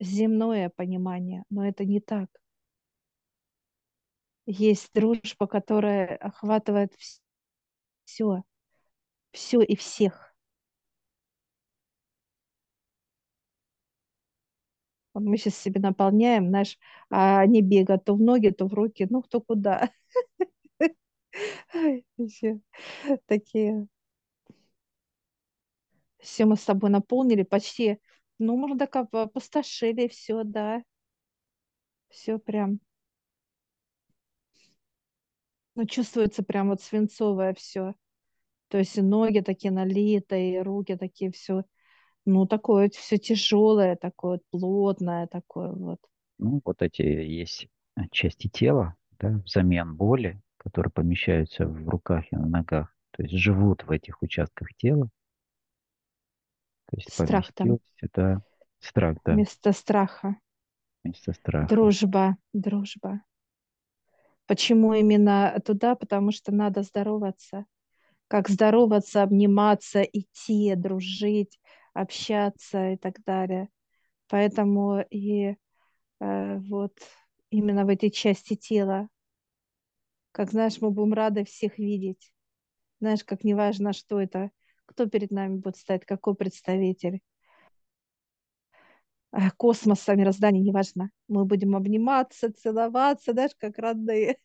земное 0.00 0.70
понимание, 0.70 1.44
но 1.50 1.66
это 1.66 1.84
не 1.84 2.00
так. 2.00 2.28
Есть 4.46 4.90
дружба, 4.94 5.48
которая 5.48 6.16
охватывает 6.16 6.94
все, 8.04 8.42
все 9.32 9.62
и 9.62 9.76
всех. 9.76 10.34
Вот 15.14 15.22
мы 15.24 15.36
сейчас 15.36 15.56
себе 15.58 15.80
наполняем, 15.80 16.48
знаешь, 16.48 16.78
а 17.10 17.40
они 17.40 17.60
бегают 17.62 18.04
то 18.04 18.14
в 18.14 18.20
ноги, 18.20 18.48
то 18.50 18.66
в 18.66 18.72
руки, 18.74 19.06
ну 19.10 19.22
кто 19.22 19.40
куда. 19.40 19.90
Вообще 22.16 22.60
Такие. 23.26 23.88
Все 26.20 26.46
мы 26.46 26.56
с 26.56 26.62
собой 26.62 26.88
наполнили 26.90 27.42
почти, 27.42 27.98
ну, 28.38 28.56
можно 28.56 28.78
так 28.78 28.96
оп- 28.96 29.14
опустошили 29.14 30.08
все, 30.08 30.42
да, 30.44 30.82
все 32.08 32.38
прям, 32.38 32.78
ну, 35.74 35.86
чувствуется 35.86 36.42
прям 36.42 36.68
вот 36.68 36.80
свинцовое 36.82 37.54
все. 37.54 37.94
То 38.68 38.78
есть 38.78 38.98
и 38.98 39.02
ноги 39.02 39.40
такие 39.40 39.72
налитые, 39.72 40.56
и 40.56 40.58
руки 40.60 40.96
такие 40.96 41.30
все, 41.32 41.64
ну, 42.26 42.46
такое 42.46 42.90
все 42.90 43.18
тяжелое, 43.18 43.96
такое 43.96 44.40
плотное, 44.50 45.26
такое 45.28 45.72
вот. 45.72 46.00
Ну, 46.38 46.60
вот 46.64 46.82
эти 46.82 47.02
есть 47.02 47.68
э, 47.96 48.02
части 48.10 48.48
тела, 48.48 48.96
да, 49.20 49.40
взамен 49.44 49.94
боли, 49.96 50.40
которые 50.62 50.92
помещаются 50.92 51.66
в 51.66 51.88
руках 51.88 52.24
и 52.30 52.36
на 52.36 52.46
ногах, 52.46 52.94
то 53.10 53.22
есть 53.22 53.34
живут 53.34 53.84
в 53.84 53.90
этих 53.90 54.22
участках 54.22 54.68
тела, 54.76 55.08
то 56.90 56.96
есть 56.96 57.12
Страх 57.12 57.52
там, 57.52 57.78
это 58.00 58.42
страх, 58.78 59.16
да, 59.24 59.32
вместо 59.32 59.72
страха. 59.72 60.36
вместо 61.02 61.32
страха. 61.32 61.68
Дружба, 61.68 62.36
дружба. 62.52 63.22
Почему 64.46 64.92
именно 64.94 65.60
туда? 65.64 65.94
Потому 65.94 66.32
что 66.32 66.52
надо 66.52 66.82
здороваться. 66.82 67.64
Как 68.28 68.48
здороваться, 68.48 69.22
обниматься, 69.22 70.02
идти, 70.02 70.74
дружить, 70.74 71.58
общаться 71.94 72.92
и 72.92 72.96
так 72.96 73.22
далее. 73.24 73.68
Поэтому 74.28 75.04
и 75.10 75.56
э, 76.20 76.58
вот 76.58 76.94
именно 77.50 77.84
в 77.84 77.88
этой 77.88 78.10
части 78.10 78.54
тела, 78.54 79.08
как 80.32 80.50
знаешь, 80.50 80.80
мы 80.80 80.90
будем 80.90 81.12
рады 81.12 81.44
всех 81.44 81.78
видеть. 81.78 82.32
Знаешь, 83.00 83.24
как 83.24 83.44
неважно, 83.44 83.92
что 83.92 84.20
это, 84.20 84.50
кто 84.86 85.06
перед 85.06 85.30
нами 85.30 85.56
будет 85.56 85.76
стоять, 85.76 86.06
какой 86.06 86.34
представитель. 86.34 87.20
Э, 89.32 89.50
Космоса, 89.56 90.14
мироздания, 90.14 90.62
неважно. 90.62 91.10
Мы 91.28 91.44
будем 91.44 91.76
обниматься, 91.76 92.52
целоваться, 92.52 93.32
знаешь, 93.32 93.54
как 93.58 93.78
родные. 93.78 94.38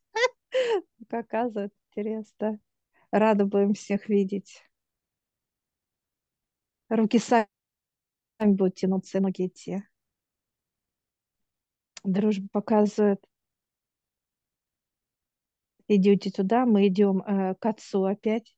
Как 1.09 1.33
интересно. 1.33 2.59
Рада 3.11 3.45
будем 3.45 3.73
всех 3.73 4.09
видеть. 4.09 4.63
Руки 6.89 7.19
сами 7.19 7.47
будут 8.39 8.75
тянуться, 8.75 9.19
ноги 9.19 9.47
идти. 9.47 9.83
Дружба 12.03 12.47
показывает. 12.51 13.23
Идете 15.87 16.31
туда, 16.31 16.65
мы 16.65 16.87
идем 16.87 17.21
э, 17.21 17.55
к 17.55 17.65
отцу 17.65 18.03
опять. 18.03 18.55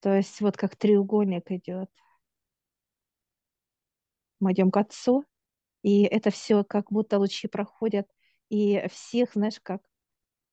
То 0.00 0.14
есть 0.14 0.40
вот 0.40 0.56
как 0.56 0.76
треугольник 0.76 1.50
идет. 1.50 1.90
Мы 4.40 4.52
идем 4.52 4.70
к 4.70 4.76
отцу, 4.76 5.24
и 5.82 6.02
это 6.04 6.30
все 6.30 6.62
как 6.64 6.92
будто 6.92 7.18
лучи 7.18 7.48
проходят, 7.48 8.06
и 8.48 8.86
всех, 8.88 9.32
знаешь, 9.32 9.60
как 9.60 9.82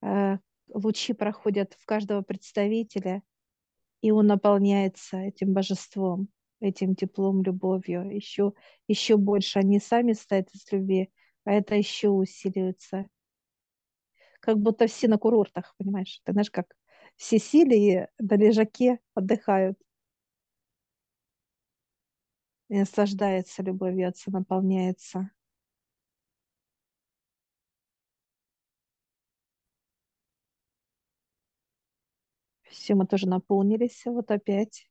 э, 0.01 0.37
лучи 0.73 1.13
проходят 1.13 1.75
в 1.79 1.85
каждого 1.85 2.21
представителя, 2.21 3.21
и 4.01 4.11
он 4.11 4.27
наполняется 4.27 5.17
этим 5.17 5.53
божеством, 5.53 6.29
этим 6.59 6.95
теплом, 6.95 7.43
любовью. 7.43 8.09
Еще, 8.09 8.53
еще 8.87 9.17
больше 9.17 9.59
они 9.59 9.79
сами 9.79 10.13
стоят 10.13 10.49
из 10.53 10.71
любви, 10.71 11.11
а 11.43 11.53
это 11.53 11.75
еще 11.75 12.09
усиливается. 12.09 13.07
Как 14.45 14.59
будто 14.59 14.85
все 14.85 15.07
на 15.07 15.17
курортах, 15.17 15.73
понимаешь? 15.79 16.21
Ты 16.23 16.31
знаешь, 16.33 16.51
как 16.51 16.75
все 17.15 17.39
сели 17.39 17.75
и 17.75 18.07
на 18.19 18.35
лежаке 18.35 18.99
отдыхают. 19.15 19.75
И 22.69 22.77
наслаждается 22.77 23.63
любовью, 23.63 24.07
отца 24.07 24.29
наполняется. 24.29 25.31
Все, 32.69 32.93
мы 32.93 33.07
тоже 33.07 33.27
наполнились. 33.27 34.03
Вот 34.05 34.29
опять. 34.29 34.87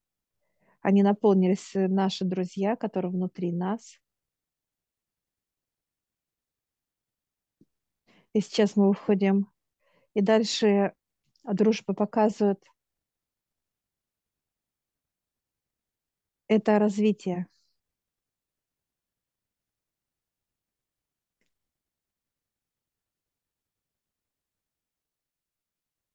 Они 0.82 1.04
наполнились, 1.04 1.76
э, 1.76 1.87
наши 1.87 2.25
друзья, 2.25 2.75
которые 2.75 3.12
внутри 3.12 3.52
нас. 3.52 4.00
И 8.35 8.41
сейчас 8.41 8.76
мы 8.76 8.88
выходим. 8.88 9.50
И 10.14 10.21
дальше 10.21 10.93
дружба 11.45 11.95
показывает 11.95 12.62
это 16.49 16.79
развитие. 16.79 17.47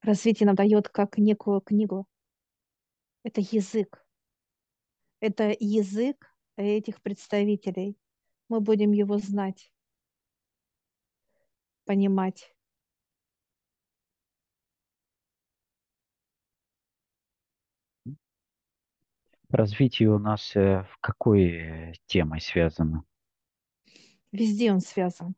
Развитие 0.02 0.48
нам 0.48 0.56
дает 0.56 0.90
как 0.90 1.18
некую 1.18 1.62
книгу. 1.62 2.06
Это 3.24 3.42
язык. 3.42 4.06
Это 5.22 5.56
язык 5.60 6.34
этих 6.58 7.02
представителей. 7.02 7.98
Мы 8.50 8.60
будем 8.62 8.92
его 8.92 9.18
знать, 9.20 9.72
понимать. 11.90 12.54
Развитие 19.52 20.10
у 20.10 20.18
нас 20.18 20.56
э, 20.56 20.82
в 20.92 20.98
какой 21.02 21.44
э, 21.52 21.94
темой 22.08 22.42
связано? 22.42 23.04
Везде 24.32 24.72
он 24.72 24.80
связан. 24.82 25.36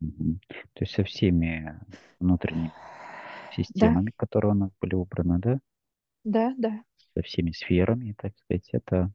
Мгм. 0.00 0.40
То 0.48 0.82
есть 0.84 0.92
со 0.94 1.04
всеми 1.04 1.78
внутренними 2.18 2.72
Да, 3.74 3.98
системами, 3.98 4.12
которые 4.16 4.52
у 4.52 4.56
нас 4.56 4.70
были 4.80 4.94
убраны, 4.94 5.38
да? 5.40 5.60
да, 6.24 6.54
да, 6.58 6.84
Со 7.14 7.22
всеми 7.22 7.52
сферами, 7.52 8.14
так 8.18 8.36
сказать, 8.36 8.68
это 8.72 9.12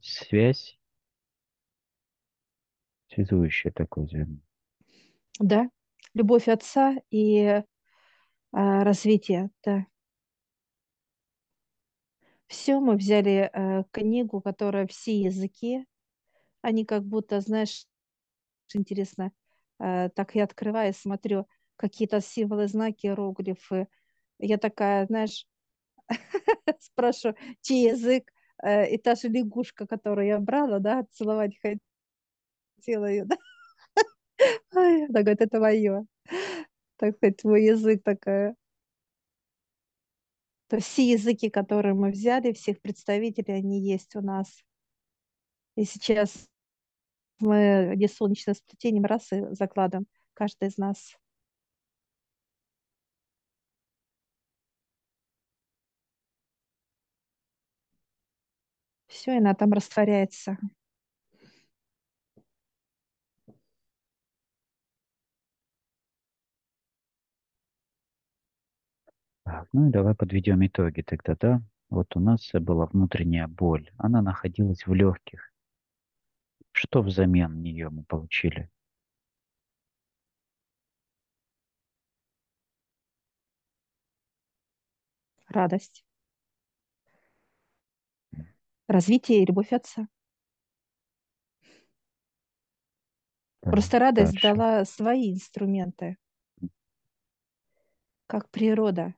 связь, 0.00 0.78
связующая 3.08 3.72
такое 3.72 4.06
звено. 4.06 4.38
Да. 5.40 5.68
Любовь 6.14 6.48
отца 6.48 6.96
и 7.10 7.62
а, 8.52 8.84
развитие, 8.84 9.50
да. 9.64 9.86
Все, 12.48 12.80
мы 12.80 12.96
взяли 12.96 13.48
э, 13.52 13.84
книгу, 13.92 14.40
которая 14.40 14.86
все 14.88 15.20
языки, 15.20 15.86
они 16.62 16.84
как 16.84 17.04
будто, 17.04 17.40
знаешь, 17.40 17.86
интересно, 18.74 19.32
э, 19.78 20.10
так 20.14 20.34
я 20.34 20.44
открываю, 20.44 20.92
смотрю, 20.94 21.46
какие-то 21.76 22.20
символы, 22.20 22.68
знаки, 22.68 23.06
иероглифы. 23.06 23.88
Я 24.38 24.58
такая, 24.58 25.06
знаешь, 25.06 25.46
спрашиваю, 26.80 27.36
чей 27.62 27.90
язык, 27.90 28.30
Э, 28.62 28.86
и 28.88 28.98
та 28.98 29.14
же 29.14 29.28
лягушка, 29.28 29.86
которую 29.86 30.26
я 30.26 30.38
брала, 30.38 30.78
да, 30.78 31.04
целовать 31.12 31.52
хотела 32.76 33.06
ее, 33.06 33.24
да. 33.28 33.36
Она 34.74 35.22
говорит, 35.22 35.40
это 35.40 35.60
мое. 35.60 36.06
Так 36.96 37.16
сказать, 37.16 37.38
твой 37.38 37.64
язык 37.64 38.02
такая. 38.04 38.56
То 40.68 40.78
все 40.80 41.10
языки, 41.10 41.50
которые 41.50 41.94
мы 41.94 42.10
взяли, 42.12 42.52
всех 42.52 42.80
представителей, 42.80 43.54
они 43.54 43.80
есть 43.80 44.14
у 44.16 44.20
нас. 44.20 44.62
И 45.76 45.84
сейчас 45.84 46.46
мы 47.40 47.92
где 47.96 48.08
солнечное 48.08 48.54
сплетение 48.54 49.04
раз 49.04 49.32
и 49.32 49.42
закладываем 49.54 50.06
каждый 50.34 50.68
из 50.68 50.78
нас. 50.78 51.16
Все, 59.08 59.34
и 59.34 59.38
она 59.38 59.54
там 59.54 59.72
растворяется. 59.74 60.56
Так, 69.50 69.66
ну 69.72 69.88
и 69.88 69.90
давай 69.90 70.14
подведем 70.14 70.64
итоги 70.64 71.02
тогда, 71.02 71.34
да? 71.34 71.60
Вот 71.88 72.14
у 72.14 72.20
нас 72.20 72.52
была 72.52 72.86
внутренняя 72.86 73.48
боль, 73.48 73.90
она 73.98 74.22
находилась 74.22 74.86
в 74.86 74.94
легких. 74.94 75.52
Что 76.70 77.02
взамен 77.02 77.60
нее 77.60 77.90
мы 77.90 78.04
получили? 78.04 78.70
Радость. 85.48 86.04
Развитие 88.86 89.42
и 89.42 89.46
любовь 89.46 89.72
отца. 89.72 90.06
Просто 93.62 93.98
радость 93.98 94.34
дальше. 94.34 94.46
дала 94.46 94.84
свои 94.84 95.32
инструменты, 95.34 96.18
как 98.28 98.48
природа. 98.50 99.16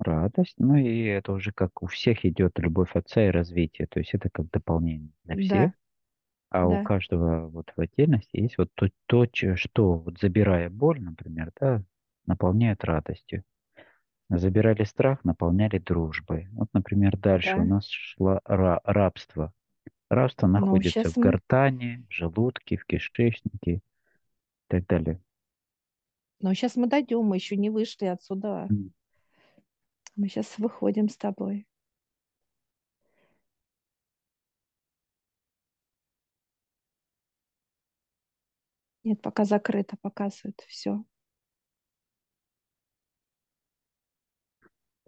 Радость, 0.00 0.54
ну 0.58 0.76
и 0.76 1.04
это 1.04 1.32
уже 1.32 1.52
как 1.52 1.82
у 1.82 1.86
всех 1.86 2.24
идет 2.24 2.58
любовь 2.58 2.96
отца 2.96 3.26
и 3.26 3.30
развитие, 3.30 3.86
то 3.86 4.00
есть 4.00 4.14
это 4.14 4.30
как 4.30 4.50
дополнение 4.50 5.10
для 5.24 5.36
всех, 5.36 5.70
Да, 5.70 5.74
а 6.50 6.68
у 6.68 6.78
да, 6.78 6.80
каждого 6.80 7.48
вот 7.48 7.72
в 7.76 7.80
отдельности 7.80 8.38
есть 8.38 8.58
вот 8.58 8.70
то, 8.74 8.88
то 9.06 9.26
что 9.56 9.94
вот 9.94 10.18
забирая 10.20 10.70
боль, 10.70 11.00
например, 11.02 11.52
да, 11.60 11.82
наполняет 12.26 12.84
радостью. 12.84 13.44
Забирали 14.30 14.84
страх, 14.84 15.24
наполняли 15.24 15.78
дружбой. 15.78 16.48
Вот, 16.52 16.68
например, 16.74 17.16
дальше 17.18 17.60
у 17.60 17.64
да. 17.64 17.66
нас 17.66 17.86
шло 17.88 18.40
ра- 18.48 18.80
рабство. 18.84 19.52
Рабство 20.10 20.46
Ну, 20.54 20.66
находится 20.66 21.10
в 21.12 21.18
мы, 21.18 21.40
в 22.10 22.12
желудке, 22.14 22.76
в 22.78 22.86
кишечнике 22.86 23.74
и 23.76 23.82
так 24.68 24.86
далее. 24.86 25.20
ну, 26.40 26.52
сейчас 26.54 26.76
мы 26.76 26.86
дойдем, 26.86 27.22
мы 27.24 27.36
еще 27.36 27.56
не 27.56 27.70
вышли 27.70 28.04
отсюда. 28.06 28.72
Мы 30.20 30.28
сейчас 30.28 30.58
выходим 30.58 31.08
с 31.08 31.16
тобой. 31.16 31.66
Нет, 39.02 39.22
пока 39.22 39.46
закрыто, 39.46 39.96
показывает 39.96 40.60
все. 40.68 41.02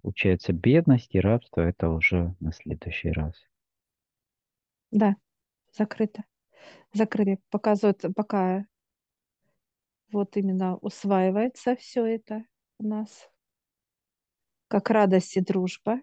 Получается, 0.00 0.54
бедность 0.54 1.14
и 1.14 1.20
рабство 1.20 1.60
это 1.60 1.90
уже 1.90 2.34
на 2.40 2.50
следующий 2.50 3.10
раз. 3.10 3.34
Да, 4.92 5.16
закрыто. 5.72 6.24
Закрыли. 6.94 7.38
Показывают, 7.50 8.02
пока 8.16 8.64
вот 10.10 10.38
именно 10.38 10.78
усваивается 10.78 11.76
все 11.76 12.06
это 12.06 12.46
у 12.78 12.86
нас. 12.86 13.31
Как 14.72 14.88
радость 14.88 15.36
и 15.36 15.42
дружба. 15.42 16.00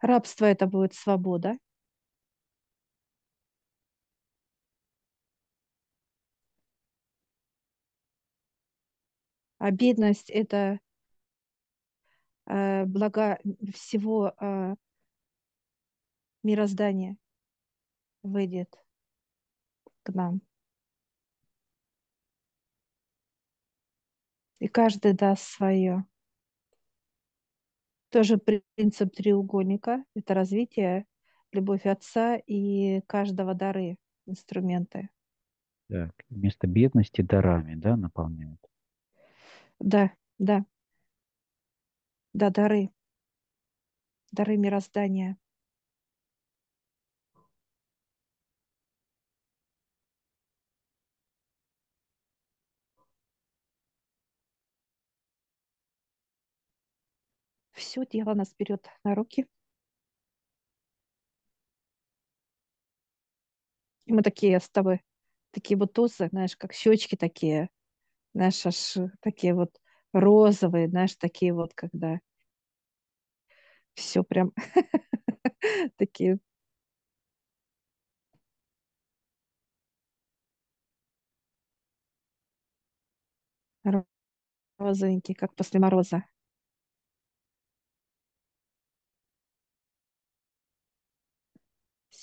Рабство 0.00 0.46
это 0.46 0.66
будет 0.66 0.92
свобода. 0.92 1.56
А 9.58 9.70
бедность 9.70 10.30
это 10.30 10.80
э, 12.46 12.84
блага 12.86 13.38
всего 13.72 14.34
э, 14.40 14.74
мироздания 16.42 17.18
выйдет 18.24 18.76
к 20.02 20.12
нам. 20.12 20.40
И 24.64 24.68
каждый 24.68 25.12
даст 25.12 25.42
свое. 25.42 26.06
Тоже 28.08 28.38
принцип 28.38 29.14
треугольника. 29.14 30.02
Это 30.14 30.32
развитие, 30.32 31.04
любовь 31.52 31.84
отца 31.84 32.36
и 32.36 33.02
каждого 33.02 33.52
дары, 33.52 33.98
инструменты. 34.24 35.10
Так, 35.90 36.14
вместо 36.30 36.66
бедности 36.66 37.20
дарами, 37.20 37.74
да, 37.74 37.98
наполняют? 37.98 38.58
Да, 39.80 40.12
да, 40.38 40.64
да, 42.32 42.48
дары, 42.48 42.88
дары 44.32 44.56
мироздания. 44.56 45.36
Все 57.74 58.06
дело 58.06 58.32
нас 58.32 58.54
берет 58.58 58.88
на 59.04 59.14
руки. 59.14 59.46
И 64.06 64.12
мы 64.12 64.22
такие 64.22 64.60
с 64.60 64.68
тобой, 64.70 65.00
такие 65.50 65.78
тусы, 65.86 66.28
знаешь, 66.28 66.56
как 66.56 66.72
щечки 66.72 67.16
такие, 67.16 67.68
знаешь, 68.34 68.64
аж 68.66 68.96
такие 69.20 69.54
вот 69.54 69.70
розовые, 70.12 70.88
знаешь, 70.88 71.16
такие 71.16 71.54
вот, 71.54 71.74
когда 71.74 72.20
все 73.94 74.22
прям 74.24 74.52
такие 75.96 76.38
розовенькие, 84.78 85.34
как 85.34 85.56
после 85.56 85.80
мороза. 85.80 86.24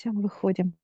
Все, 0.02 0.10
выходим. 0.10 0.76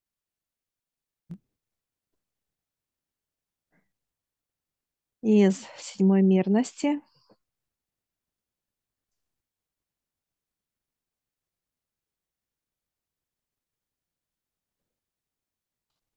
Из 5.24 5.66
седьмой 5.80 6.22
мирности. 6.22 7.02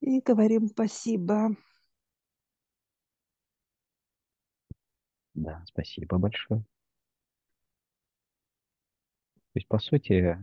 И 0.02 0.20
говорим 0.20 0.66
спасибо. 0.66 1.56
Да, 5.32 5.64
спасибо 5.66 6.18
большое. 6.18 6.60
То 6.60 6.66
есть, 9.54 9.68
по 9.68 9.78
сути, 9.78 10.36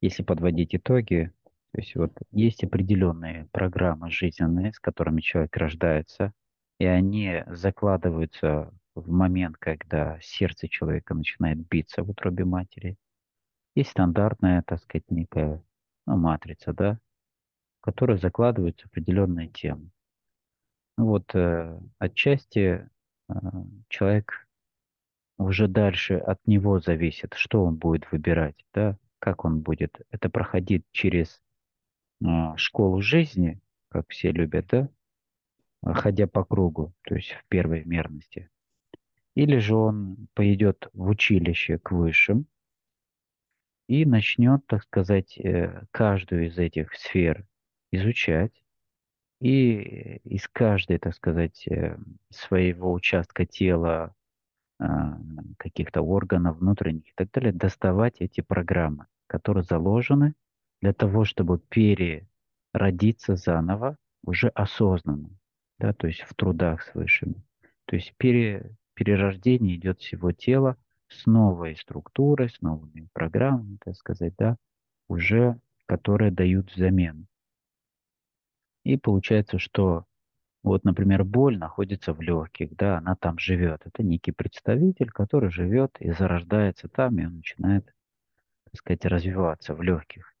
если 0.00 0.22
подводить 0.22 0.74
итоги, 0.74 1.32
то 1.72 1.80
есть 1.80 1.94
вот 1.96 2.12
есть 2.30 2.64
определенные 2.64 3.46
программы 3.52 4.10
жизненные, 4.10 4.72
с 4.72 4.80
которыми 4.80 5.20
человек 5.20 5.56
рождается, 5.56 6.32
и 6.78 6.86
они 6.86 7.44
закладываются 7.46 8.72
в 8.94 9.10
момент, 9.10 9.56
когда 9.58 10.18
сердце 10.20 10.68
человека 10.68 11.14
начинает 11.14 11.58
биться 11.68 12.02
в 12.02 12.10
утробе 12.10 12.44
матери. 12.44 12.96
Есть 13.74 13.90
стандартная, 13.90 14.62
так 14.66 14.80
сказать, 14.82 15.04
некая 15.10 15.62
ну, 16.06 16.16
матрица, 16.16 16.72
да, 16.72 16.98
в 17.80 17.84
которой 17.84 18.18
закладываются 18.18 18.86
определенные 18.86 19.48
темы. 19.48 19.90
Ну 20.96 21.06
вот 21.06 21.32
э, 21.34 21.78
отчасти 21.98 22.88
э, 23.28 23.34
человек 23.88 24.48
уже 25.36 25.68
дальше 25.68 26.14
от 26.14 26.44
него 26.46 26.80
зависит, 26.80 27.34
что 27.34 27.64
он 27.64 27.76
будет 27.76 28.10
выбирать, 28.10 28.64
да, 28.74 28.98
как 29.20 29.44
он 29.44 29.60
будет 29.60 30.00
это 30.10 30.28
проходить 30.28 30.84
через 30.90 31.40
школу 32.56 33.00
жизни, 33.00 33.60
как 33.90 34.08
все 34.08 34.32
любят, 34.32 34.66
да, 34.68 34.88
ходя 35.82 36.26
по 36.26 36.44
кругу, 36.44 36.92
то 37.02 37.14
есть 37.14 37.32
в 37.32 37.44
первой 37.48 37.84
мерности. 37.84 38.50
Или 39.34 39.58
же 39.58 39.76
он 39.76 40.28
пойдет 40.34 40.88
в 40.92 41.08
училище 41.08 41.78
к 41.78 41.92
высшим 41.92 42.46
и 43.86 44.04
начнет, 44.04 44.66
так 44.66 44.82
сказать, 44.82 45.38
э, 45.38 45.84
каждую 45.92 46.48
из 46.48 46.58
этих 46.58 46.92
сфер 46.94 47.46
изучать, 47.92 48.52
и 49.40 50.18
из 50.24 50.48
каждой, 50.48 50.98
так 50.98 51.14
сказать, 51.14 51.66
э, 51.68 51.96
своего 52.30 52.92
участка 52.92 53.46
тела, 53.46 54.14
а, 54.80 55.18
каких-то 55.56 56.02
органов 56.02 56.58
внутренних 56.58 57.08
и 57.08 57.12
так 57.16 57.30
далее, 57.32 57.52
доставать 57.52 58.20
эти 58.20 58.40
программы, 58.40 59.06
которые 59.26 59.64
заложены 59.64 60.34
для 60.80 60.92
того, 60.92 61.24
чтобы 61.24 61.58
переродиться 61.58 63.36
заново 63.36 63.96
уже 64.24 64.48
осознанно, 64.48 65.30
да, 65.78 65.92
то 65.92 66.06
есть 66.06 66.20
в 66.22 66.34
трудах 66.34 66.82
с 66.82 66.94
высшими. 66.94 67.42
То 67.86 67.96
есть 67.96 68.14
пере, 68.16 68.74
перерождение 68.94 69.76
идет 69.76 70.00
всего 70.00 70.32
тела 70.32 70.76
с 71.08 71.26
новой 71.26 71.76
структурой, 71.76 72.50
с 72.50 72.60
новыми 72.60 73.08
программами, 73.12 73.78
так 73.84 73.96
сказать, 73.96 74.34
да, 74.36 74.56
уже 75.08 75.58
которые 75.88 76.30
дают 76.30 76.70
взамен. 76.70 77.26
И 78.84 78.96
получается, 78.98 79.58
что 79.58 80.04
вот, 80.62 80.84
например, 80.84 81.24
боль 81.24 81.56
находится 81.56 82.12
в 82.12 82.20
легких, 82.20 82.76
да, 82.76 82.98
она 82.98 83.16
там 83.16 83.38
живет. 83.38 83.82
Это 83.86 84.02
некий 84.02 84.32
представитель, 84.32 85.10
который 85.10 85.50
живет 85.50 85.96
и 86.00 86.10
зарождается 86.12 86.88
там, 86.88 87.18
и 87.18 87.24
он 87.24 87.36
начинает, 87.36 87.86
так 88.64 88.76
сказать, 88.76 89.04
развиваться 89.06 89.74
в 89.74 89.82
легких. 89.82 90.34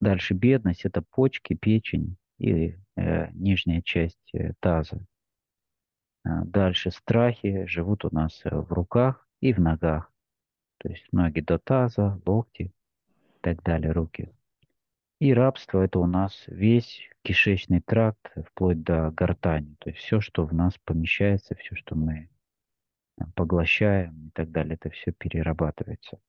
Дальше 0.00 0.34
бедность– 0.34 0.84
это 0.84 1.02
почки, 1.02 1.54
печень 1.54 2.16
и 2.38 2.76
э, 2.96 3.30
нижняя 3.32 3.82
часть 3.82 4.32
э, 4.32 4.52
таза. 4.60 5.04
А 6.24 6.44
дальше 6.44 6.90
страхи 6.90 7.66
живут 7.66 8.04
у 8.04 8.14
нас 8.14 8.40
э, 8.44 8.54
в 8.54 8.72
руках 8.72 9.26
и 9.40 9.52
в 9.52 9.60
ногах. 9.60 10.12
То 10.78 10.88
есть 10.88 11.06
ноги 11.12 11.40
до 11.40 11.58
таза, 11.58 12.20
локти 12.26 12.62
и 12.62 13.40
так 13.40 13.62
далее, 13.62 13.90
руки. 13.90 14.30
И 15.20 15.34
рабство– 15.34 15.82
это 15.84 15.98
у 15.98 16.06
нас 16.06 16.44
весь 16.46 17.10
кишечный 17.22 17.80
тракт, 17.80 18.32
вплоть 18.46 18.82
до 18.84 19.10
гортани. 19.10 19.74
То 19.80 19.90
есть 19.90 20.00
все, 20.00 20.20
что 20.20 20.46
в 20.46 20.54
нас 20.54 20.78
помещается, 20.84 21.56
все, 21.56 21.74
что 21.74 21.96
мы 21.96 22.30
э, 23.20 23.24
поглощаем 23.34 24.28
и 24.28 24.30
так 24.30 24.52
далее, 24.52 24.74
это 24.74 24.90
все 24.90 25.10
перерабатывается. 25.10 26.20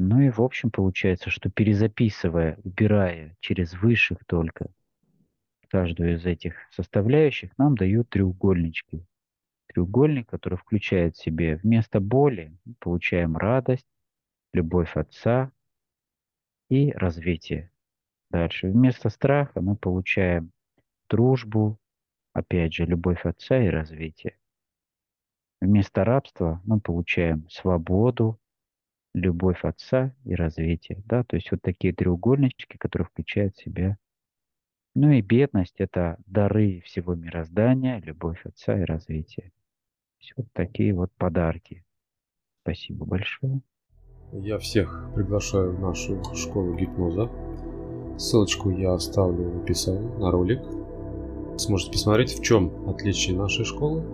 Ну 0.00 0.20
и 0.20 0.30
в 0.30 0.40
общем 0.40 0.70
получается, 0.70 1.28
что 1.28 1.50
перезаписывая, 1.50 2.56
убирая 2.62 3.36
через 3.40 3.74
высших 3.74 4.24
только 4.26 4.70
каждую 5.66 6.14
из 6.14 6.24
этих 6.24 6.54
составляющих, 6.70 7.50
нам 7.58 7.74
дают 7.74 8.08
треугольнички. 8.08 9.04
Треугольник, 9.66 10.28
который 10.28 10.56
включает 10.56 11.16
в 11.16 11.20
себе 11.20 11.56
вместо 11.56 11.98
боли, 11.98 12.56
получаем 12.78 13.36
радость, 13.36 13.88
любовь 14.52 14.96
Отца 14.96 15.50
и 16.70 16.92
развитие. 16.92 17.72
Дальше. 18.30 18.68
Вместо 18.68 19.08
страха 19.08 19.60
мы 19.60 19.74
получаем 19.74 20.52
дружбу, 21.10 21.76
опять 22.34 22.72
же, 22.72 22.86
любовь 22.86 23.26
Отца 23.26 23.60
и 23.60 23.66
развитие. 23.66 24.38
Вместо 25.60 26.04
рабства 26.04 26.62
мы 26.64 26.78
получаем 26.78 27.48
свободу, 27.48 28.38
любовь 29.18 29.64
Отца 29.64 30.14
и 30.24 30.34
развитие. 30.34 31.02
Да? 31.06 31.24
То 31.24 31.36
есть 31.36 31.50
вот 31.50 31.60
такие 31.62 31.92
треугольнички, 31.92 32.76
которые 32.78 33.06
включают 33.06 33.56
в 33.56 33.62
себя. 33.62 33.98
Ну 34.94 35.10
и 35.10 35.20
бедность– 35.20 35.76
это 35.78 36.18
дары 36.26 36.80
всего 36.84 37.14
мироздания, 37.14 38.00
любовь 38.00 38.40
Отца 38.44 38.78
и 38.78 38.84
развитие. 38.84 39.52
Все 40.18 40.34
вот 40.36 40.46
такие 40.52 40.92
вот 40.94 41.12
подарки. 41.16 41.84
Спасибо 42.62 43.04
большое. 43.04 43.60
Я 44.32 44.58
всех 44.58 45.10
приглашаю 45.14 45.76
в 45.76 45.80
нашу 45.80 46.22
школу 46.34 46.74
гипноза. 46.74 47.30
Ссылочку 48.18 48.70
я 48.70 48.94
оставлю 48.94 49.50
в 49.50 49.62
описании 49.62 50.18
на 50.18 50.30
ролик. 50.30 50.60
Сможете 51.58 51.92
посмотреть, 51.92 52.32
в 52.32 52.42
чем 52.42 52.88
отличие 52.88 53.36
нашей 53.36 53.64
школы 53.64 54.04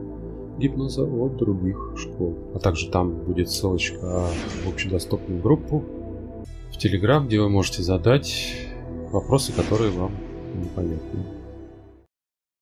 гипноза 0.59 1.05
от 1.05 1.37
других 1.37 1.95
школ. 1.97 2.37
А 2.55 2.59
также 2.59 2.91
там 2.91 3.11
будет 3.25 3.51
ссылочка 3.51 4.29
в 4.65 4.69
общедоступную 4.69 5.43
группу 5.43 5.85
в 6.73 6.79
Телеграм, 6.79 7.27
где 7.27 7.41
вы 7.41 7.49
можете 7.49 7.83
задать 7.83 8.57
вопросы, 9.11 9.53
которые 9.53 9.91
вам 9.91 10.13
непонятны. 10.55 11.34